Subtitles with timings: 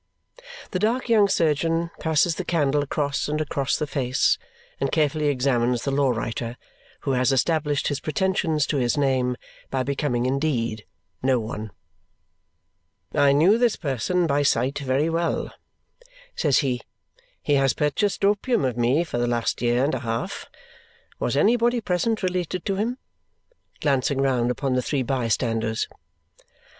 [0.71, 4.39] The dark young surgeon passes the candle across and across the face
[4.79, 6.57] and carefully examines the law writer,
[7.01, 9.37] who has established his pretensions to his name
[9.69, 10.85] by becoming indeed
[11.21, 11.69] No one.
[13.13, 15.53] "I knew this person by sight very well,"
[16.35, 16.81] says he.
[17.43, 20.47] "He has purchased opium of me for the last year and a half.
[21.19, 22.97] Was anybody present related to him?"
[23.81, 25.87] glancing round upon the three bystanders.